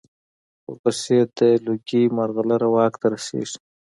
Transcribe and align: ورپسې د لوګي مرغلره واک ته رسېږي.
ورپسې 0.69 1.17
د 1.37 1.39
لوګي 1.65 2.03
مرغلره 2.17 2.67
واک 2.75 2.93
ته 3.01 3.07
رسېږي. 3.13 3.57